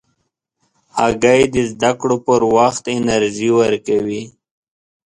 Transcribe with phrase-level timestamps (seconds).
[0.97, 4.23] هګۍ د زده کړو پر وخت انرژي ورکوي.